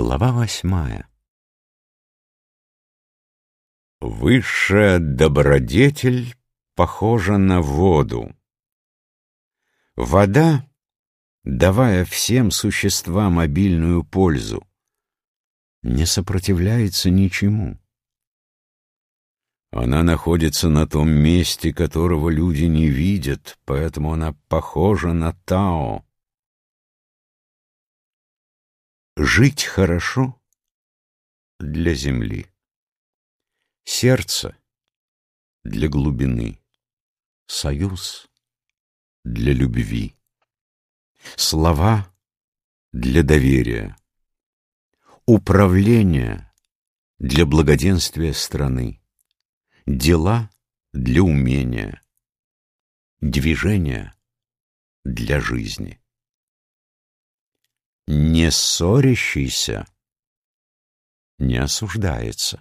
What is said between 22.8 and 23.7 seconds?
видят,